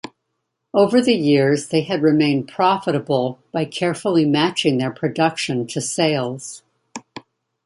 [0.73, 6.63] Over the years they had remained profitable by carefully matching their production to sales.